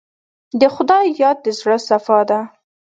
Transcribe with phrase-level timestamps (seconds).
[0.59, 2.39] د خدای یاد د زړه صفا ده.